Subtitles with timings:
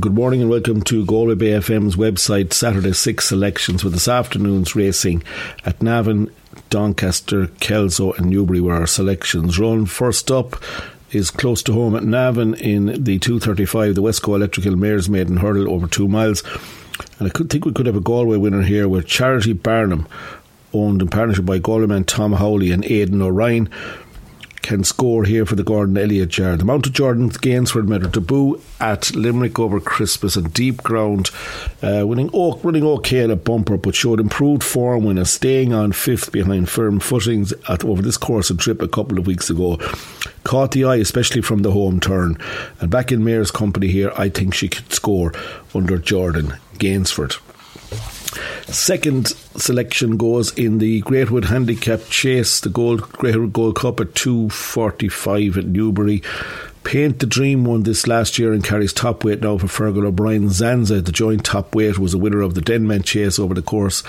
[0.00, 4.74] Good morning and welcome to Galway Bay FM's website Saturday Six selections with this afternoon's
[4.74, 5.22] racing
[5.64, 6.32] at Navan,
[6.68, 9.86] Doncaster, Kelso, and Newbury were our selections run.
[9.86, 10.60] First up
[11.12, 15.72] is close to home at Navan in the 235, the Westco Electrical Mares Maiden Hurdle
[15.72, 16.42] over two miles.
[17.20, 20.08] And I could think we could have a Galway winner here with Charity Barnum,
[20.72, 23.70] owned in partnership by Galway man Tom Howley and Aidan O'Ryan
[24.64, 26.60] can score here for the Gordon Elliott yard.
[26.60, 31.28] The Mount of Jordan Gainford debut at Limerick over Christmas and deep ground,
[31.82, 36.32] uh, winning running okay at a bumper, but showed improved form when staying on fifth
[36.32, 39.76] behind firm footings at, over this course and trip a couple of weeks ago.
[40.44, 42.38] Caught the eye, especially from the home turn.
[42.80, 45.34] And back in Mayor's company here, I think she could score
[45.74, 47.38] under Jordan Gainford.
[48.66, 55.58] Second selection goes in the Greatwood Handicap Chase, the Gold Greatwood Gold Cup at 245
[55.58, 56.22] at Newbury.
[56.82, 60.48] Paint the Dream won this last year and carries top weight now for Fergal O'Brien.
[60.48, 64.02] Zanza, the joint top weight, was a winner of the Denman Chase over the course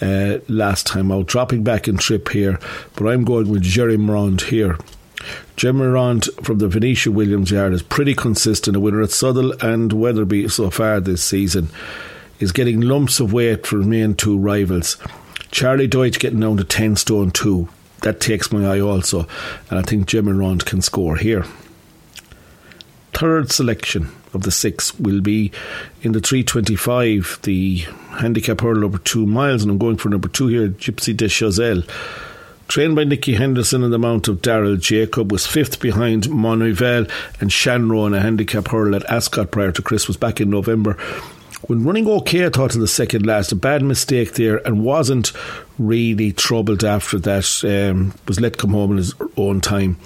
[0.00, 1.26] uh, last time out.
[1.26, 2.58] Dropping back in trip here,
[2.94, 4.78] but I'm going with Jerry Morant here.
[5.56, 9.92] Jerry Morant from the Venetia Williams Yard is pretty consistent, a winner at Southwell and
[9.92, 11.68] Wetherby so far this season
[12.38, 14.96] is getting lumps of weight for main two rivals.
[15.50, 17.68] Charlie Deutsch getting down to 10 stone 2.
[18.02, 19.26] That takes my eye also,
[19.70, 21.44] and I think Jim Rond can score here.
[23.14, 25.50] Third selection of the six will be
[26.02, 27.78] in the 325, the
[28.10, 31.88] handicap hurdle over two miles, and I'm going for number two here, Gypsy de Chazelle.
[32.68, 37.08] Trained by Nicky Henderson in the mount of Daryl Jacob, was fifth behind Monuvel
[37.40, 40.98] and Shanro in a handicap hurdle at Ascot prior to Christmas back in November
[41.66, 45.32] when running okay, I thought in the second last, a bad mistake there, and wasn't
[45.78, 47.64] really troubled after that.
[47.64, 49.98] Um, was let come home in his own time.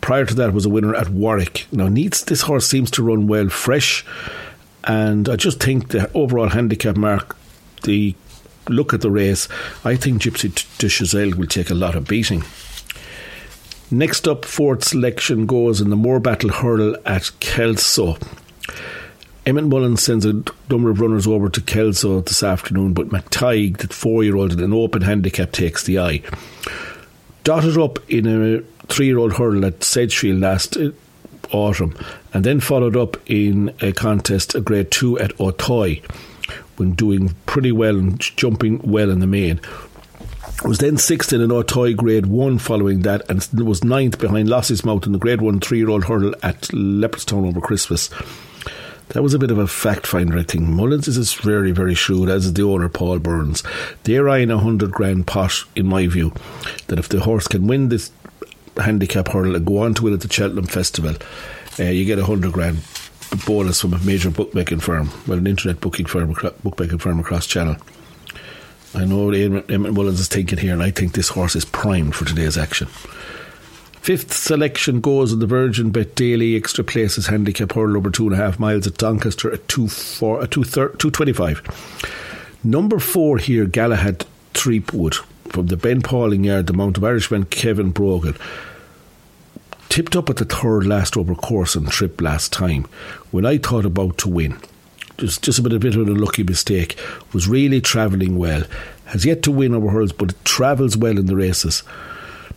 [0.00, 1.66] Prior to that, was a winner at Warwick.
[1.72, 4.04] Now, needs this horse seems to run well, fresh,
[4.84, 7.36] and I just think the overall handicap mark,
[7.82, 8.14] the
[8.68, 9.48] look at the race,
[9.84, 12.44] I think Gypsy de Chazelle will take a lot of beating.
[13.90, 18.18] Next up, fourth selection goes in the Moor Battle Hurdle at Kelso.
[19.46, 23.86] Emmet Mullins sends a number of runners over to Kelso this afternoon, but McTighe, the
[23.86, 26.20] four year old in an open handicap, takes the eye.
[27.44, 30.90] Dotted up in a three year old hurdle at Sedgefield last uh,
[31.52, 31.96] autumn,
[32.34, 36.02] and then followed up in a contest, a grade two at Auteuil,
[36.76, 39.60] when doing pretty well and jumping well in the main.
[40.64, 44.84] Was then sixth in an Auteuil grade one following that, and was ninth behind Lossie's
[44.84, 48.10] Mouth in the grade one three year old hurdle at Leopardstown over Christmas.
[49.10, 50.64] That was a bit of a fact finder, I think.
[50.64, 53.62] Mullins is very, very shrewd, as is the owner, Paul Burns.
[54.02, 56.32] They're eyeing a hundred grand pot, in my view,
[56.88, 58.10] that if the horse can win this
[58.76, 61.14] handicap hurdle and go on to win at the Cheltenham Festival,
[61.78, 62.78] uh, you get a hundred grand
[63.46, 67.76] bonus from a major bookmaking firm, well, an internet booking firm, bookmaking firm across Channel.
[68.94, 72.24] I know Emmet Mullins is thinking here, and I think this horse is primed for
[72.24, 72.88] today's action.
[74.06, 78.34] Fifth selection goes in the Virgin Bet Daily Extra Places Handicap Hurdle over two and
[78.34, 81.60] a half miles at Doncaster at two four at two two twenty five.
[82.62, 84.24] Number four here, Galahad
[84.54, 85.16] Threepwood
[85.48, 88.36] from the Ben Pauling yard, the Mount of Irishman Kevin Brogan.
[89.88, 92.84] Tipped up at the third last over course and trip last time
[93.32, 94.56] when I thought about to win.
[95.18, 96.96] Just, just a bit, a bit of a lucky mistake.
[97.32, 98.62] Was really travelling well.
[99.06, 101.82] Has yet to win over hurdles, but it travels well in the races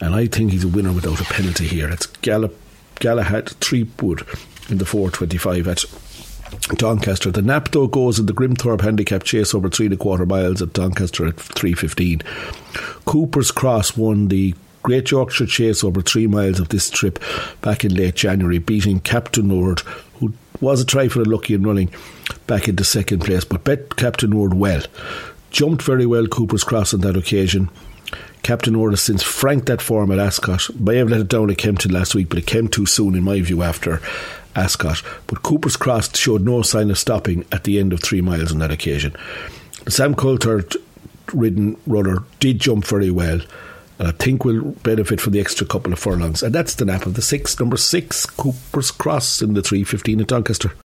[0.00, 1.90] and I think he's a winner without a penalty here.
[1.90, 2.58] It's Gallop,
[3.00, 4.26] Galahad Threepwood
[4.68, 5.84] in the 425 at
[6.76, 7.30] Doncaster.
[7.30, 10.72] The Napto goes in the Grimthorpe Handicap Chase over three and a quarter miles at
[10.72, 12.22] Doncaster at 3.15.
[13.04, 17.18] Cooper's Cross won the Great Yorkshire Chase over three miles of this trip
[17.62, 19.80] back in late January, beating Captain Nord,
[20.20, 21.90] who was a trifle unlucky in running
[22.46, 24.82] back into second place, but bet Captain Nord well.
[25.54, 27.70] Jumped very well Cooper's Cross on that occasion.
[28.42, 30.68] Captain Orr has since franked that form at Ascot.
[30.80, 33.22] May have let it down at Kempton last week, but it came too soon, in
[33.22, 34.02] my view, after
[34.56, 35.00] Ascot.
[35.28, 38.58] But Cooper's Cross showed no sign of stopping at the end of three miles on
[38.58, 39.14] that occasion.
[39.86, 40.74] Sam Coltherd
[41.32, 43.40] ridden runner did jump very well.
[44.00, 46.42] And I think will benefit from the extra couple of furlongs.
[46.42, 50.26] And that's the nap of the six, number six, Cooper's Cross in the 315 at
[50.26, 50.72] Doncaster.